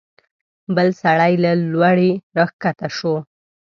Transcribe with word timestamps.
بل 0.75 0.87
سړی 1.01 1.33
له 1.43 1.51
لوړې 1.71 2.11
راکښته 2.37 2.87
شو. 2.97 3.15